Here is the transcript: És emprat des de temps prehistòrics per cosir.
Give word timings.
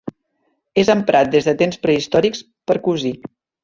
És 0.83 0.89
emprat 0.93 1.31
des 1.37 1.51
de 1.51 1.55
temps 1.61 1.79
prehistòrics 1.87 2.45
per 2.71 2.83
cosir. 2.91 3.19